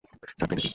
Sir, 0.29 0.47
তাই 0.49 0.57
নাকি! 0.57 0.67